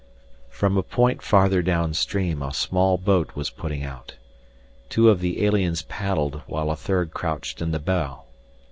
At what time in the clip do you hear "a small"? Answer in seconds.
2.41-2.97